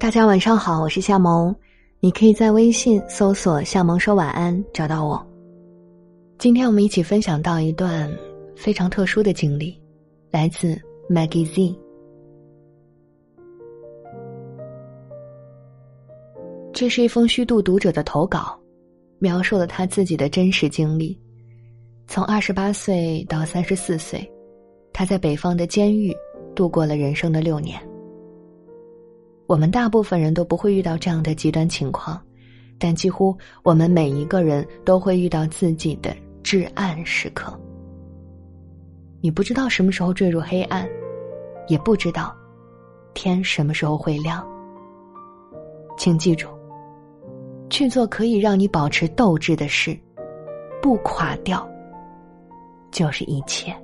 [0.00, 1.52] 大家晚上好，我是夏萌，
[1.98, 5.26] 你可以在微信搜索“夏萌说晚安”找到我。
[6.38, 8.08] 今天我们一起分享到一段
[8.54, 9.76] 非常特殊的经历，
[10.30, 10.80] 来自
[11.10, 11.76] Maggie Z。
[16.72, 18.56] 这是一封虚度读者的投稿，
[19.18, 21.18] 描述了他自己的真实经历。
[22.06, 24.30] 从二十八岁到三十四岁，
[24.92, 26.16] 他在北方的监狱
[26.54, 27.87] 度过了人生的六年。
[29.48, 32.20] 我们大部分人都不会遇到这样的极端情况，
[32.78, 37.58] 但几乎我们每一个人都会遇到自己的至暗时刻。
[39.22, 40.86] 你不知道什么时候坠入黑暗，
[41.66, 42.36] 也不知道
[43.14, 44.46] 天什么时候会亮。
[45.96, 46.46] 请记住，
[47.70, 49.98] 去做可以让你保持斗志的事，
[50.82, 51.66] 不垮掉
[52.90, 53.74] 就是一切。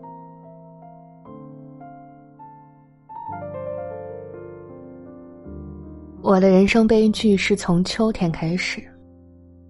[6.24, 8.82] 我的人生悲剧是从秋天开始。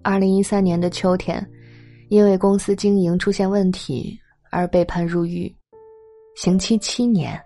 [0.01, 1.45] 二零一三年的秋天，
[2.07, 4.17] 因为公司经营出现问题
[4.51, 5.53] 而被判入狱，
[6.37, 7.37] 刑期七年。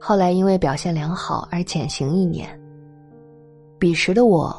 [0.00, 2.48] 后来因为表现良好而减刑一年。
[3.78, 4.52] 彼时的我，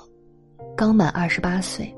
[0.73, 1.93] 刚满二十八岁，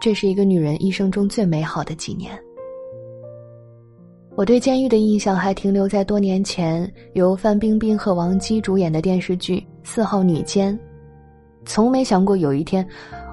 [0.00, 2.40] 这是一个女人一生中最美好的几年。
[4.40, 10.74] 我对监狱的印象还停留在多年前由范冰冰和王姬主演的电视剧《四号女监》，
[11.66, 12.82] 从没想过有一天，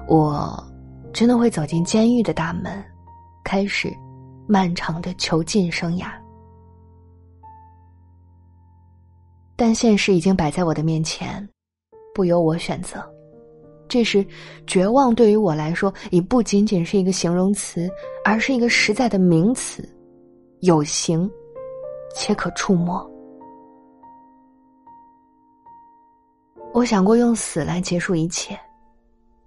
[0.06, 0.62] 我
[1.10, 2.84] 真的会走进监狱的大门，
[3.42, 3.90] 开始
[4.46, 6.08] 漫长的囚禁生涯。
[9.56, 11.48] 但现实已经摆在我的面前，
[12.14, 13.02] 不由我选择。
[13.88, 14.22] 这时，
[14.66, 17.88] 绝望对于我来说已不仅仅是一个形容词，
[18.26, 19.88] 而是一个实在的名词。
[20.60, 21.30] 有形，
[22.14, 23.08] 且可触摸。
[26.74, 28.58] 我想过用死来结束一切，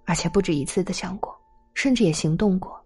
[0.06, 1.34] 而且不止一次的想过，
[1.74, 2.80] 甚至也行动过。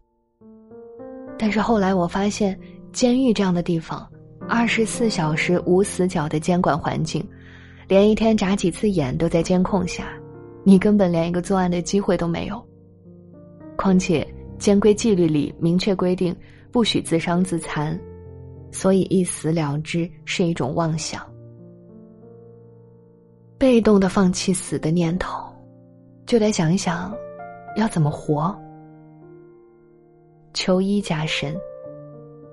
[1.39, 2.59] 但是后来我发现，
[2.93, 4.09] 监狱这样的地方，
[4.49, 7.27] 二十四小时无死角的监管环境，
[7.87, 10.09] 连一天眨几次眼都在监控下，
[10.65, 12.61] 你根本连一个作案的机会都没有。
[13.77, 14.27] 况且
[14.59, 16.35] 监规纪律里明确规定，
[16.73, 17.99] 不许自伤自残。
[18.79, 21.27] 所以一死了之是一种妄想，
[23.57, 25.51] 被动的放弃死的念头，
[26.27, 27.17] 就得想一想，
[27.77, 28.55] 要怎么活。
[30.53, 31.57] 求医加身，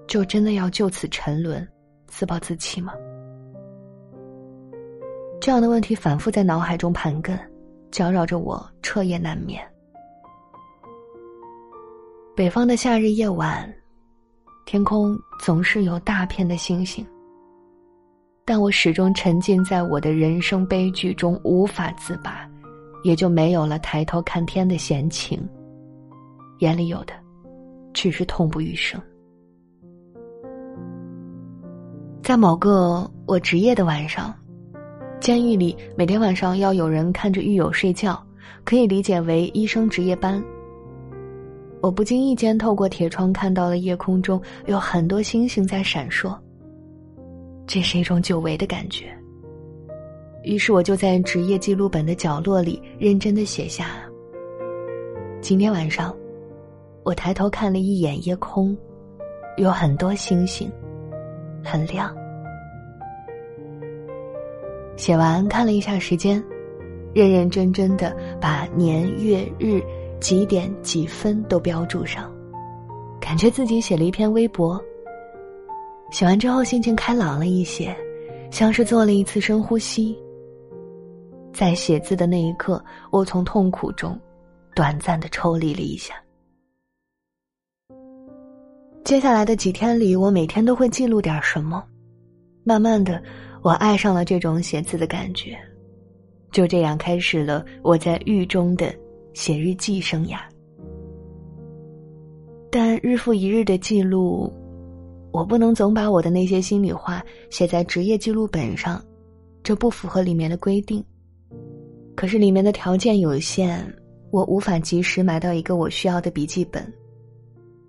[0.07, 1.67] 就真的要就此沉沦，
[2.07, 2.94] 自暴自弃吗？
[5.41, 7.38] 这样的问题反复在脑海中盘根，
[7.91, 9.62] 搅扰着我彻夜难眠。
[12.33, 13.69] 北方的夏日夜晚。
[14.66, 17.06] 天空总是有大片的星星，
[18.46, 22.50] 但我始终沉浸在我的人生悲剧中无法自拔，
[23.03, 25.47] 也就没有了抬头看天的闲情。
[26.59, 27.13] 眼里有的，
[27.94, 29.00] 只是痛不欲生。
[32.22, 34.34] 在某个我值夜的晚上，
[35.19, 38.25] 监狱里每天晚上要有人看着狱友睡觉，
[38.63, 40.41] 可以理解为医生值夜班。
[41.83, 46.33] 我不经意间透过铁窗看到了夜空中有很多星星在闪烁。
[47.67, 49.13] 这是一种久违的感觉。
[50.44, 53.88] 于是我就在职业记录本的角落里认真的写下：
[55.41, 56.16] 今天晚上，
[57.03, 58.77] 我抬头看了一眼夜空，
[59.57, 60.71] 有很多星星，
[61.61, 62.15] 很亮。
[64.95, 66.41] 写完看了一下时间，
[67.13, 69.83] 认认真真的把年月日。
[70.23, 72.34] 几点几分都标注上，
[73.19, 74.81] 感觉自己写了一篇微博。
[76.11, 77.94] 写完之后心情开朗了一些，
[78.50, 80.17] 像是做了一次深呼吸。
[81.51, 82.81] 在写字的那一刻，
[83.12, 84.17] 我从痛苦中
[84.73, 86.16] 短暂的抽离了一下。
[89.03, 91.83] 接下来的几天里，我每天都会记录点什么。
[92.63, 93.22] 慢慢的，
[93.62, 95.59] 我爱上了这种写字的感觉，
[96.50, 99.02] 就这样开始了我在狱中的。
[99.33, 100.38] 写日记生涯，
[102.71, 104.51] 但日复一日的记录，
[105.31, 109.03] 我不能总把我的那些心里话写在职业记录本上，
[109.63, 111.03] 这不符合里面的规定。
[112.15, 113.83] 可是里面的条件有限，
[114.30, 116.94] 我无法及时买到一个我需要的笔记本，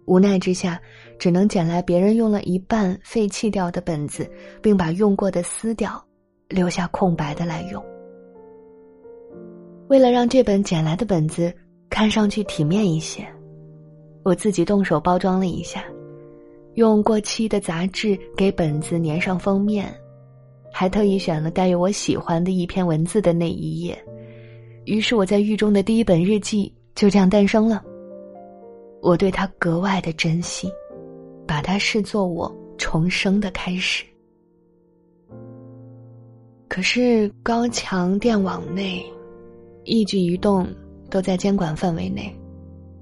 [0.06, 0.81] 无奈之下，
[1.19, 4.26] 只能捡来别人用了一半废弃掉的本子，
[4.62, 6.02] 并把用过的撕掉，
[6.49, 7.85] 留下空白的来用。
[9.94, 11.55] 为了让这本捡来的本子
[11.88, 13.25] 看上去体面一些，
[14.25, 15.85] 我自己动手包装了一下，
[16.75, 19.94] 用过期的杂志给本子粘上封面，
[20.73, 23.96] 还特意选了带有我喜欢的一篇文字的那一页，
[24.85, 27.81] 于是我在狱中的第一本日记就这样诞生了。
[29.00, 30.69] 我对它格外的珍惜，
[31.46, 34.05] 把它视作我重生的开始。
[36.67, 39.00] 可是高墙电网内，
[39.84, 40.66] 一举一动
[41.10, 42.34] 都在监管范围内，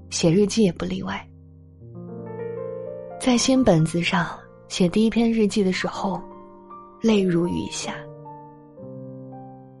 [0.09, 1.25] 写日记也不例外。
[3.19, 4.27] 在新本子上
[4.67, 6.21] 写第一篇日记的时候，
[7.01, 7.95] 泪如雨下。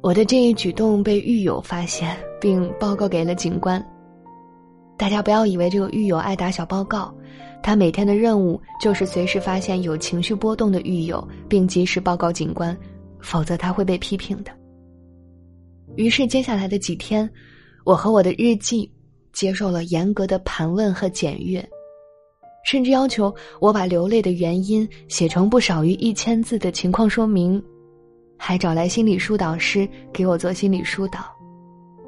[0.01, 3.85] 我的这一举动被狱友发现，并报告给了警官。
[4.97, 7.13] 大家不要以为这个狱友爱打小报告，
[7.61, 12.77] 他每天的任务就是随时发现有情绪波动的狱友，并及时报告警官，
[13.19, 14.51] 否则他会被批评的。
[15.95, 17.29] 于是接下来的几天，
[17.83, 18.89] 我和我的日记
[19.31, 21.63] 接受了严格的盘问和检阅，
[22.65, 27.61] 甚至要求我把流泪的原因写成不少于一千字的情况说明。
[28.35, 31.19] 还找来心理疏导师给我做心理疏导，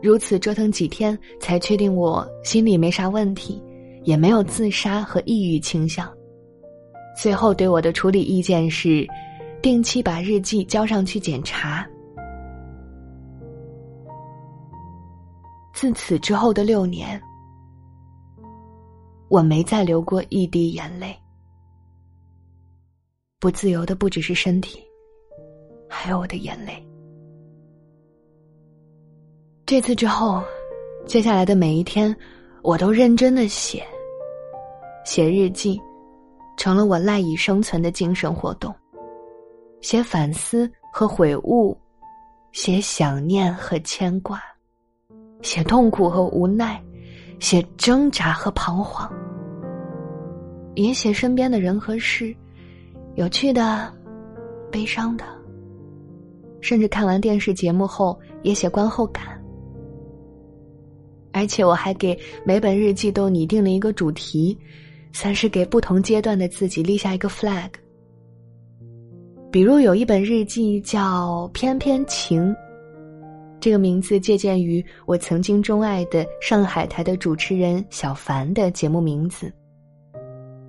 [0.02, 3.62] 如此折腾几天，才确定我心里没啥问题，
[4.04, 6.12] 也没有自杀和抑郁倾向。
[7.18, 9.08] 最后对我的处理意见是，
[9.62, 11.88] 定期把日记交上去检查。
[15.75, 17.22] 自此之后的六年，
[19.27, 21.13] 我没再流过一滴眼泪。
[23.42, 24.81] 不自由的不只是身体。
[25.89, 26.81] 还有我的眼泪。
[29.66, 30.42] 这次之后，
[31.06, 32.16] 接下来的每一天，
[32.63, 33.86] 我都认真的写。
[35.04, 35.80] 写日记，
[36.57, 38.74] 成了我赖以生存的精神活动。
[39.81, 41.78] 写反思和悔悟，
[42.54, 44.42] 写想念和牵挂，
[45.45, 46.81] 写痛苦和无奈，
[47.39, 49.07] 写挣扎和彷徨，
[50.74, 52.36] 也写身边的人和事，
[53.13, 53.94] 有趣的，
[54.71, 55.24] 悲伤的。
[56.62, 59.39] 甚至看完电视节目后也写观后感，
[61.31, 64.57] 而且我还给每本日记都拟定了一个主题，
[65.13, 67.69] 算是给不同阶段的自己立下一个 flag。
[69.51, 72.50] 比如有一本日记叫《偏偏情》，
[73.66, 79.52] 这个名字借鉴于我曾经钟爱的上海台的主持人小凡的节目名字，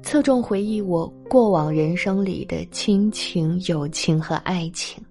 [0.03, 5.05] 侧重回忆我过往人生里的亲情、友情和爱情。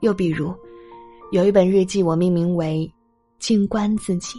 [0.00, 0.50] 又比如，
[1.30, 2.90] 有一本日记，我命名为
[3.38, 4.38] “静观自己”，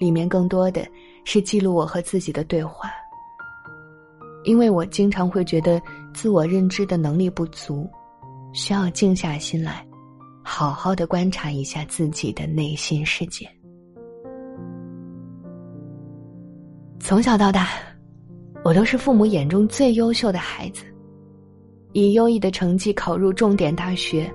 [0.00, 0.88] 里面更多的
[1.26, 2.88] 是记录我和自己的对话。
[4.44, 5.78] 因为我经常会觉得
[6.14, 7.86] 自我认知的能力不足，
[8.54, 9.86] 需要静下心来，
[10.44, 13.48] 好好的观察一下自己的内心世界。
[17.00, 17.68] 从小到大，
[18.62, 20.84] 我都是父母眼中最优秀的孩子。
[21.92, 24.30] 以优异的成绩考入重点大学，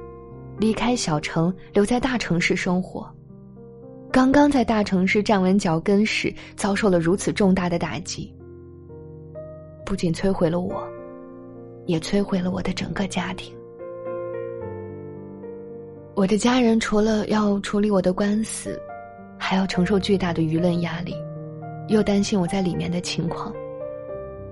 [0.57, 3.07] 离开小城，留在大城市生活。
[4.11, 8.33] 刚刚在大城市站稳脚跟时，遭受了如此重大的打击，
[9.85, 10.83] 不仅摧毁了我，
[11.85, 13.53] 也摧毁了我的整个家庭。
[16.19, 18.77] 我的家人除了要处理我的官司，
[19.37, 21.15] 还要承受巨大的舆论压力，
[21.87, 23.53] 又担心我在里面的情况。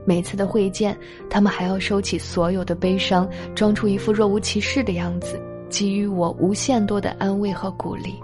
[0.05, 0.97] 每次的会见，
[1.29, 5.37] 他们还要收起所有的悲伤，装出一副若无其事的样子，
[5.69, 8.15] 给予我无限多的安慰和鼓励。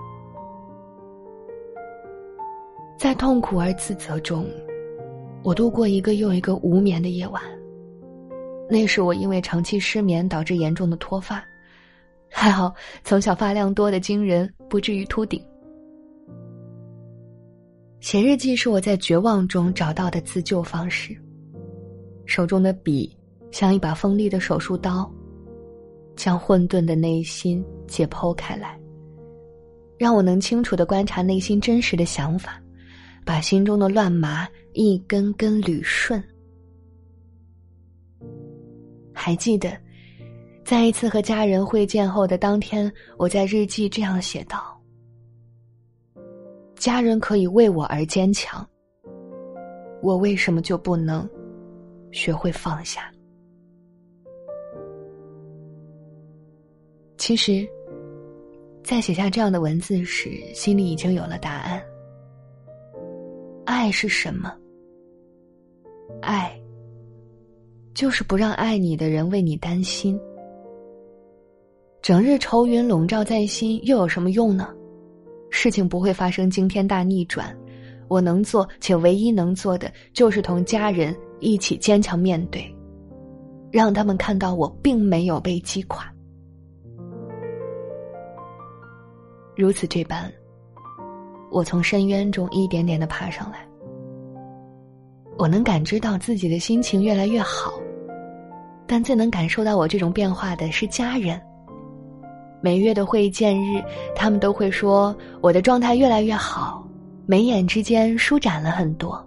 [2.97, 4.47] 在痛苦而自责中，
[5.43, 7.43] 我度过一个又一个无眠的夜晚。
[8.69, 11.43] 那时我因为长期失眠导致严重的脱发，
[12.35, 12.73] 还好
[13.03, 15.41] 从小发量多的惊人，不至于秃顶。
[18.01, 21.15] 写日记是我在绝望中找到的自救方式。
[22.25, 23.15] 手中的笔
[23.51, 25.09] 像一把锋利的手术刀，
[26.15, 28.77] 将混沌的内心解剖开来，
[29.97, 32.61] 让我能清楚的观察内心真实的想法，
[33.23, 36.21] 把心中的乱麻一根根捋顺。
[39.13, 39.71] 还记得，
[40.65, 44.81] 在一次和家人会见后的当天，我在日记这样写道
[46.75, 48.65] ：“家人可以为我而坚强，
[50.01, 51.29] 我为什么就不能？”
[52.11, 53.11] 学会放下。
[57.17, 57.67] 其实，
[58.83, 61.83] 在写下这样的文字时，心里已经有了答案。
[63.65, 64.53] 爱是什么？
[66.21, 66.55] 爱，
[67.93, 70.19] 就是不让爱你的人为你担心。
[72.03, 74.67] 整日愁云笼罩在心，又有什么用呢？
[75.49, 77.57] 事情不会发生惊天大逆转。
[78.09, 82.69] 我能做且唯一能做的，就是同家人一起坚强面对，
[83.71, 86.13] 让他们看到我并没有被击垮。
[89.55, 90.29] 如此这般，
[91.49, 93.65] 我从深渊中一点点的爬上来。
[95.37, 97.71] 我能感知到自己的心情越来越好，
[98.85, 101.41] 但最能感受到我这种变化的是家人。
[102.63, 103.83] 每月的会见日，
[104.15, 106.87] 他们都会说我的状态越来越好，
[107.25, 109.21] 眉眼之间舒展了很多。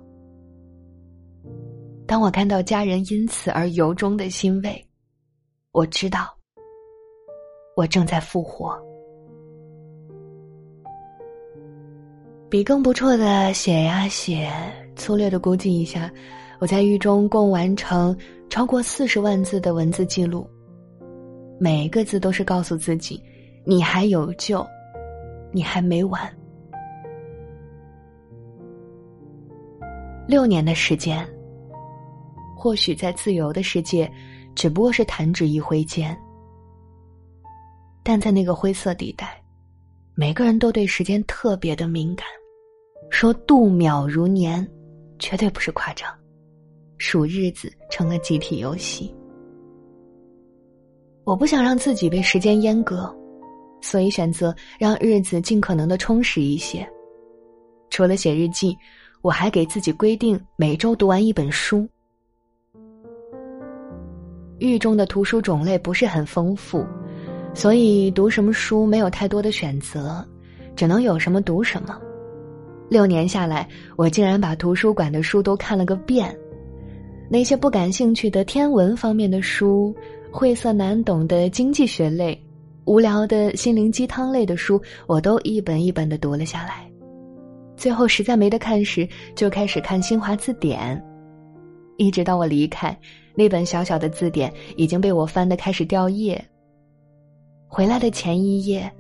[2.07, 4.83] 当我看到家人因此而由衷的欣慰，
[5.73, 6.35] 我知道
[7.77, 8.75] 我正在复活。
[12.49, 14.51] 笔更不错的写呀写，
[14.97, 16.11] 粗略的估计一下，
[16.59, 18.17] 我在狱中共完成
[18.49, 20.49] 超过四十万字的文字记录。
[21.59, 23.23] 每一个字都是告诉自己，
[23.65, 24.67] 你还有救，
[25.53, 26.21] 你还没完。
[30.29, 31.27] 六年的时间，
[32.57, 34.11] 或许在自由的世界，
[34.55, 36.17] 只不过是弹指一挥间，
[38.03, 39.41] 但在那个灰色地带。
[40.15, 42.27] 每个人都对时间特别的敏感，
[43.11, 44.67] 说度秒如年，
[45.19, 46.13] 绝对不是夸张。
[46.99, 49.15] 数日子成了集体游戏。
[51.27, 53.13] 我不想让自己被时间阉割，
[53.81, 56.89] 所以选择让日子尽可能的充实一些。
[57.91, 58.79] 除了写日记，
[59.23, 61.85] 我还给自己规定每周读完一本书。
[64.61, 66.87] 狱中的图书种类不是很丰富。
[67.53, 70.25] 所以读什么书没有太多的选择，
[70.77, 71.99] 只能有什么读什么。
[72.89, 76.33] 六年下来，我竟然把图书馆的书都看了个遍。
[77.29, 79.93] 那些不感兴趣的天文方面的书，
[80.39, 82.39] 晦涩难懂的经济学类，
[82.85, 86.87] 无聊的心灵鸡汤类的书，我都一本一本的读了下来。
[87.75, 91.03] 最后实在没得看时，就开始看新华字典。
[91.97, 92.95] 一直到我离开，
[93.35, 96.45] 那本小小的字典已经被我翻得开始掉页。
[97.67, 98.93] 回来的前一夜，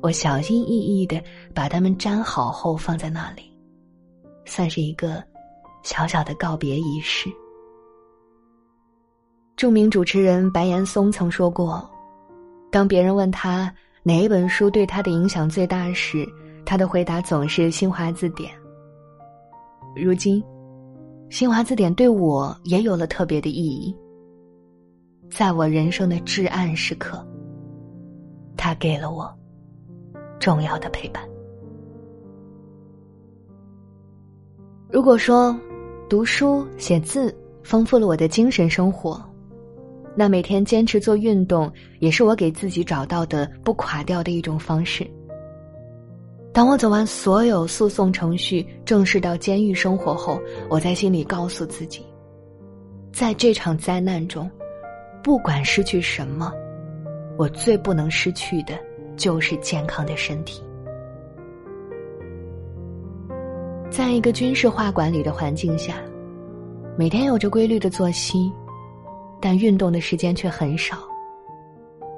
[0.00, 1.22] 我小心翼翼的
[1.54, 3.44] 把它们粘好后放在那里，
[4.44, 5.22] 算是一个
[5.84, 7.30] 小小的告别仪式。
[9.60, 11.86] 著名主持人白岩松曾说过
[12.72, 13.70] ：“当别人问他
[14.02, 16.26] 哪一本书对他的影响最大时，
[16.64, 18.50] 他的回答总是《新华字典》。”
[19.94, 20.42] 如今，
[21.28, 23.94] 《新华字典》对我也有了特别的意义，
[25.30, 27.22] 在我人生的至暗时刻。
[28.56, 29.30] 他给了我
[30.38, 31.22] 重要的陪伴。
[34.88, 35.54] 如果说
[36.08, 39.22] 读书写字丰富了我的精神生活，
[40.20, 45.10] 那每天坚持做运动也是我给自己找到的不垮掉的一种方式。
[46.52, 52.04] 当我走完所有诉讼程序，正式到监狱生活后，我在心里告诉自己，
[53.10, 54.50] 在这场灾难中，
[55.22, 56.52] 不管失去什么。
[57.38, 58.78] 我最不能失去的，
[59.16, 60.62] 就是健康的身体。
[63.88, 65.94] 在一个军事化管理的环境下，
[66.94, 68.52] 每天有着规律的作息，
[69.40, 70.98] 但运动的时间却很少。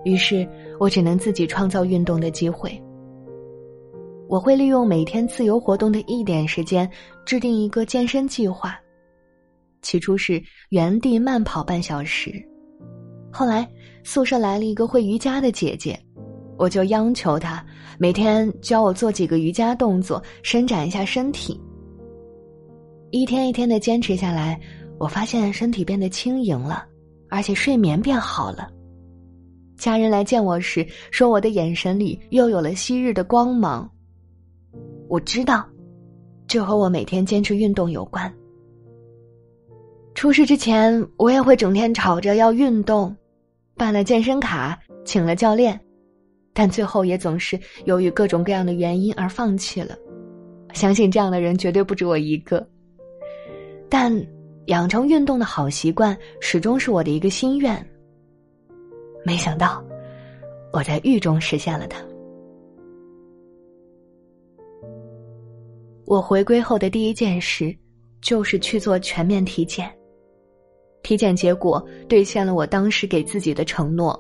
[0.05, 0.49] 于是
[0.81, 2.81] 我只能自己创造运动的机会。
[4.29, 6.91] 我会利用每天自由活动的一点时间，
[7.25, 8.79] 制定一个健身计划。
[9.83, 12.33] 起初是原地慢跑半小时，
[13.31, 13.69] 后来。
[14.05, 15.97] 宿舍来了一个会瑜伽的姐姐，
[16.59, 17.65] 我就央求她
[18.01, 21.61] 每天教我做几个瑜伽动作，伸展一下身体。
[23.13, 24.61] 一天一天的坚持下来，
[24.99, 26.85] 我发现身体变得轻盈了，
[27.33, 28.69] 而且睡眠变好了。
[29.79, 33.91] 家人来见我时，说我的眼神里又有了昔日的光芒。
[35.09, 35.67] 我知道，
[36.47, 38.31] 这和我每天坚持运动有关。
[40.15, 43.17] 出事之前，我也会整天吵着要运动。
[43.79, 45.81] 办了健身卡，请了教练，
[46.53, 49.97] 但最后也总是由于各种各样的原因而放弃了。
[50.75, 52.65] 相信这样的人绝对不止我一个。
[53.89, 54.15] 但
[54.67, 57.85] 养成运动的好习惯始终是我的一个心愿。
[59.25, 59.83] 没想到，
[60.73, 62.01] 我在狱中实现了它。
[66.05, 67.75] 我回归后的第一件事，
[68.21, 69.91] 就是去做全面体检。
[71.03, 74.19] 体检结果兑现了我当时给自己的承诺，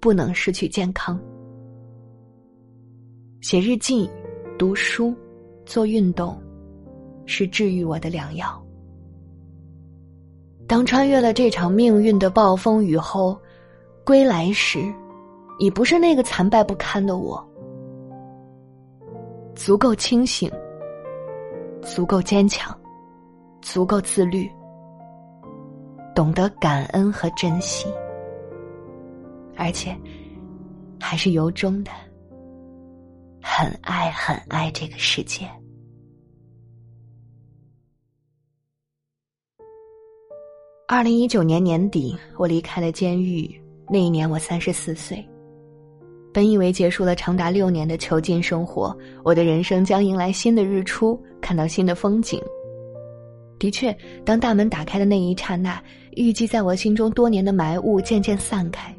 [0.00, 1.18] 不能失去健康。
[3.40, 4.08] 写日记、
[4.58, 5.14] 读书、
[5.64, 6.40] 做运动，
[7.26, 8.63] 是治愈我的良药。
[10.66, 13.38] 当穿越了这场命运的暴风雨后，
[14.04, 14.80] 归来时，
[15.58, 17.42] 已不是那个残败不堪的我，
[19.54, 20.50] 足够清醒，
[21.82, 22.76] 足够坚强，
[23.60, 24.50] 足够自律。
[26.14, 27.88] 懂得感恩和珍惜，
[29.56, 29.96] 而且
[31.00, 31.90] 还是由衷的
[33.42, 35.50] 很爱很爱这个世界。
[40.86, 43.50] 二零一九年年底，我离开了监狱。
[43.88, 45.26] 那一年我三十四岁。
[46.30, 52.38] 本以为结束了长达六年的囚禁生活，我的人生将迎来新的日出，看到新的风景。
[53.58, 55.82] 的确，当大门打开的那一刹那，
[56.16, 58.94] 预计在我心中多年的霾雾渐渐散开。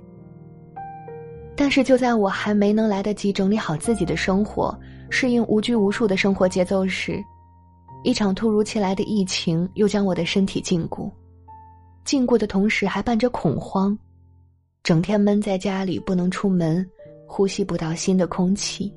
[1.56, 4.75] 但是，就在我还没能来得及整理好自己的生活，
[5.12, 7.24] 适应无拘无束的生活节奏时，
[8.04, 11.12] 一场突如其来的疫情又将我的身体禁锢。
[12.05, 13.97] 禁锢的同时，还伴着恐慌，
[14.83, 16.88] 整天闷在家里不能出门，
[17.27, 18.93] 呼吸不到新的空气，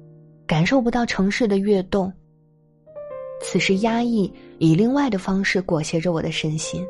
[0.46, 2.12] 感受不到城市的跃动。
[3.40, 6.86] 此时，压抑以另外的方式裹挟着我的身心。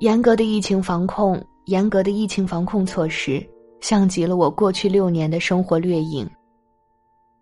[0.00, 3.44] 严格的疫情防控，严格的疫情防控措施。
[3.80, 6.28] 像极了我过去六年的生活掠影。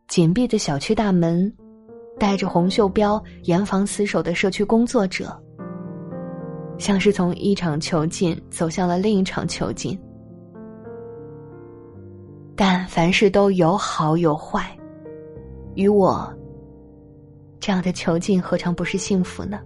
[0.06, 1.50] 紧闭的小区大门，
[2.18, 5.34] 带着红袖标、严防死守的社区工作者，
[6.78, 9.98] 像是从一场囚禁走向了另一场囚禁。
[12.54, 14.76] 但凡事都有好有坏，
[15.74, 16.32] 与我
[17.60, 19.60] 这样的囚禁何尝不是幸福呢？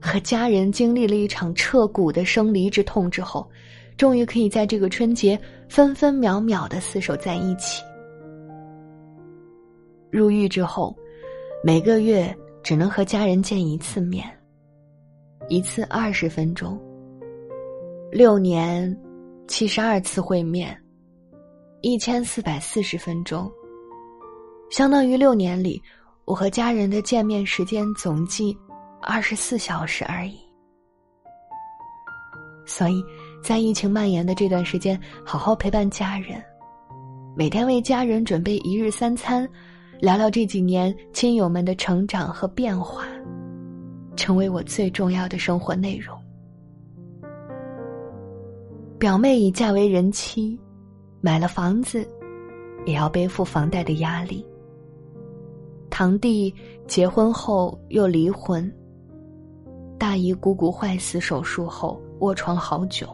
[0.00, 3.48] 和家人经历了一场彻骨的生离之痛之后。
[3.96, 7.80] 终于可以在这个春节分分秒秒的厮守在一起。
[10.10, 10.92] 入狱之后，
[11.62, 14.28] 每个月只能和家人见一次面，
[15.48, 16.80] 一次二十分钟。
[18.10, 18.96] 六年，
[19.48, 20.76] 七十二次会面，
[21.80, 23.50] 一千四百四十分钟，
[24.70, 25.80] 相当于六年里
[26.24, 28.56] 我和家人的见面时间总计
[29.00, 30.38] 二十四小时而已。
[32.66, 33.02] 所以。
[33.42, 36.42] 在疫情蔓延的这段时间，好好陪伴家人，
[37.36, 39.46] 每天为家人准备一日三餐，
[40.00, 43.04] 聊聊这几年亲友们的成长和变化，
[44.16, 46.16] 成为我最重要的生活内容。
[48.98, 50.58] 表妹已嫁为人妻，
[51.20, 52.06] 买了房子，
[52.86, 54.46] 也要背负房贷的压力。
[55.90, 56.52] 堂弟
[56.86, 58.72] 结婚后又离婚，
[59.98, 63.08] 大姨股骨坏死手术后卧床好久。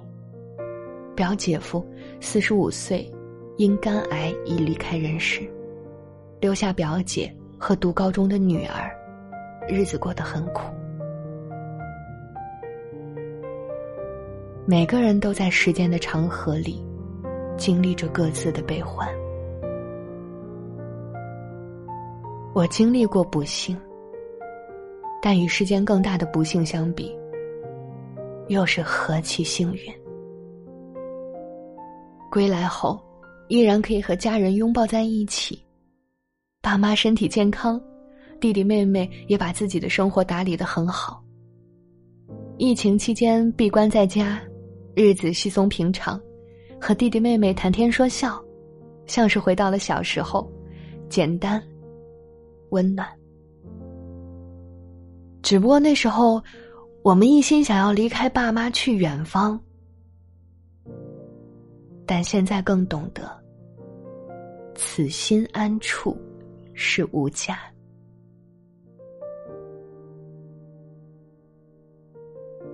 [1.15, 1.85] 表姐夫
[2.21, 3.11] 四十五岁，
[3.59, 5.43] 因肝癌已离开人世，
[6.41, 8.91] 留下表姐和读高中的女儿，
[9.69, 10.63] 日子过得很苦。
[14.67, 16.85] 每个人都在时间的长河里，
[17.57, 19.09] 经历着各自的悲欢。
[22.55, 23.77] 我经历过不幸，
[25.23, 27.17] 但与世间更大的不幸相比，
[28.49, 29.93] 又是何其幸运！
[32.31, 33.01] 归来后，
[33.49, 35.61] 依然可以和家人拥抱在一起。
[36.61, 37.81] 爸妈身体健康，
[38.41, 41.23] 弟弟妹妹也把自己的生活打理的很好。
[42.59, 44.39] 疫情期间闭关在家，
[44.95, 46.21] 日子稀松平常，
[46.81, 48.43] 和弟弟妹妹谈天说笑，
[49.07, 50.51] 像是回到了小时候，
[51.09, 51.63] 简单，
[52.71, 53.09] 温暖。
[55.43, 56.43] 只不过那时候，
[57.03, 59.59] 我们一心想要离开爸妈去远方。
[62.05, 63.31] 但现在更懂得，
[64.75, 66.17] 此心安处
[66.75, 67.59] 是无价。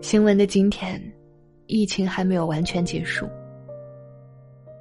[0.01, 1.01] 新闻的今天，
[1.67, 3.27] 疫情还没有完全结束，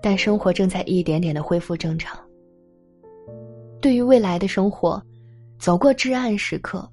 [0.01, 2.19] 但生活正在一点点的恢复正常。
[3.81, 5.01] 对于未来的生活，
[5.59, 6.87] 走过至暗时刻，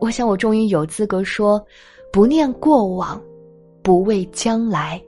[0.00, 1.64] 我想我终于有资格说：
[2.12, 3.22] 不念过往，
[3.82, 5.02] 不畏将来。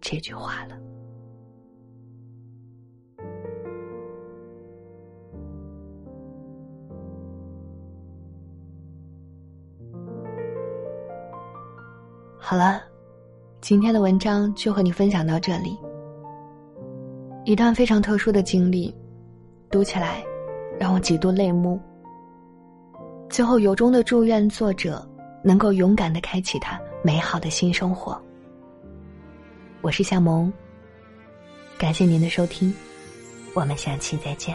[0.00, 0.76] 这句话了。
[12.44, 12.82] 好了，
[13.60, 15.78] 今天的文章就和你分享到这里。
[17.44, 18.92] 一段非常特殊的经历，
[19.70, 20.24] 读起来
[20.78, 21.80] 让我几度泪目。
[23.30, 25.08] 最后，由衷的祝愿作者
[25.44, 28.20] 能够勇敢的开启他美好的新生活。
[29.80, 30.52] 我是夏萌，
[31.78, 32.74] 感谢您的收听，
[33.54, 34.54] 我们下期再见。